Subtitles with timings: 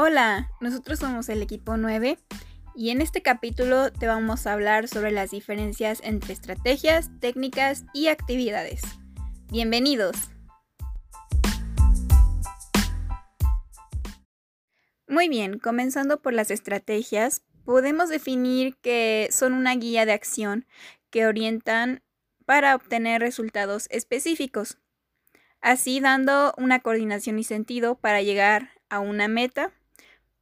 [0.00, 2.20] Hola, nosotros somos el equipo 9
[2.76, 8.06] y en este capítulo te vamos a hablar sobre las diferencias entre estrategias, técnicas y
[8.06, 8.80] actividades.
[9.50, 10.14] Bienvenidos.
[15.08, 20.64] Muy bien, comenzando por las estrategias, podemos definir que son una guía de acción
[21.10, 22.04] que orientan
[22.46, 24.78] para obtener resultados específicos,
[25.60, 29.72] así dando una coordinación y sentido para llegar a una meta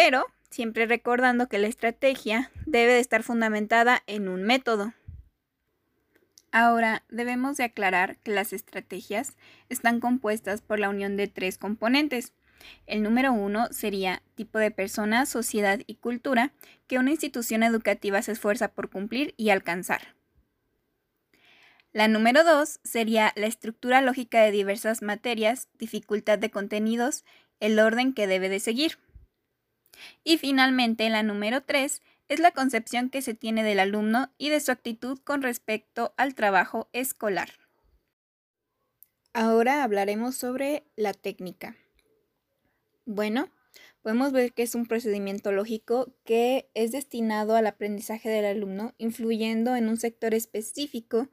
[0.00, 4.94] pero siempre recordando que la estrategia debe de estar fundamentada en un método.
[6.52, 9.36] Ahora, debemos de aclarar que las estrategias
[9.68, 12.32] están compuestas por la unión de tres componentes.
[12.86, 16.52] El número uno sería tipo de persona, sociedad y cultura
[16.86, 20.14] que una institución educativa se esfuerza por cumplir y alcanzar.
[21.92, 27.24] La número dos sería la estructura lógica de diversas materias, dificultad de contenidos,
[27.58, 28.96] el orden que debe de seguir.
[30.24, 34.60] Y finalmente, la número 3 es la concepción que se tiene del alumno y de
[34.60, 37.50] su actitud con respecto al trabajo escolar.
[39.32, 41.76] Ahora hablaremos sobre la técnica.
[43.06, 43.48] Bueno,
[44.02, 49.76] podemos ver que es un procedimiento lógico que es destinado al aprendizaje del alumno, influyendo
[49.76, 51.28] en un sector específico,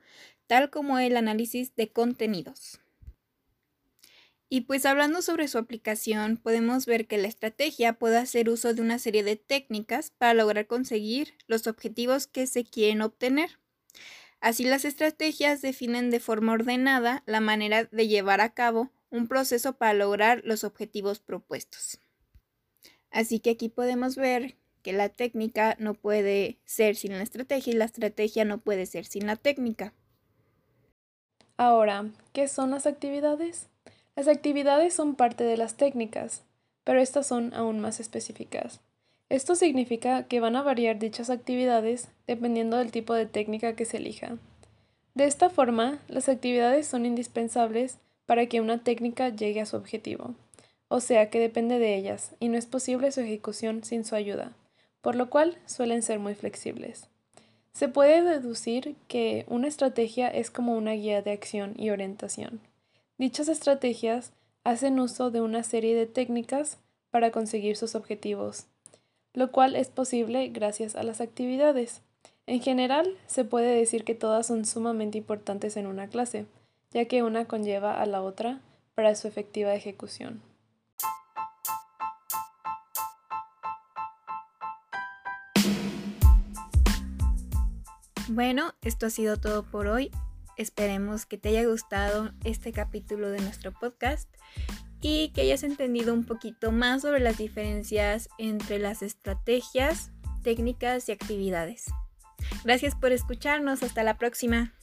[0.47, 2.79] tal como el análisis de contenidos.
[4.55, 8.81] Y pues hablando sobre su aplicación, podemos ver que la estrategia puede hacer uso de
[8.81, 13.59] una serie de técnicas para lograr conseguir los objetivos que se quieren obtener.
[14.39, 19.73] Así las estrategias definen de forma ordenada la manera de llevar a cabo un proceso
[19.73, 21.99] para lograr los objetivos propuestos.
[23.11, 27.75] Así que aquí podemos ver que la técnica no puede ser sin la estrategia y
[27.75, 29.93] la estrategia no puede ser sin la técnica.
[31.57, 33.67] Ahora, ¿qué son las actividades?
[34.15, 36.43] Las actividades son parte de las técnicas,
[36.83, 38.79] pero estas son aún más específicas.
[39.27, 43.97] Esto significa que van a variar dichas actividades dependiendo del tipo de técnica que se
[43.97, 44.37] elija.
[45.15, 50.35] De esta forma, las actividades son indispensables para que una técnica llegue a su objetivo,
[50.87, 54.53] o sea que depende de ellas y no es posible su ejecución sin su ayuda,
[55.01, 57.09] por lo cual suelen ser muy flexibles.
[57.73, 62.61] Se puede deducir que una estrategia es como una guía de acción y orientación.
[63.17, 64.33] Dichas estrategias
[64.65, 66.79] hacen uso de una serie de técnicas
[67.11, 68.65] para conseguir sus objetivos,
[69.33, 72.01] lo cual es posible gracias a las actividades.
[72.45, 76.45] En general, se puede decir que todas son sumamente importantes en una clase,
[76.91, 78.59] ya que una conlleva a la otra
[78.95, 80.41] para su efectiva ejecución.
[88.27, 90.11] Bueno, esto ha sido todo por hoy.
[90.57, 94.29] Esperemos que te haya gustado este capítulo de nuestro podcast
[95.01, 100.11] y que hayas entendido un poquito más sobre las diferencias entre las estrategias,
[100.43, 101.85] técnicas y actividades.
[102.63, 103.83] Gracias por escucharnos.
[103.83, 104.73] Hasta la próxima.